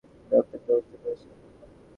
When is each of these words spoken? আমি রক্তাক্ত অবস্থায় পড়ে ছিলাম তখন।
আমি 0.03 0.33
রক্তাক্ত 0.33 0.67
অবস্থায় 0.71 0.99
পড়ে 1.01 1.15
ছিলাম 1.19 1.37
তখন। 1.43 1.69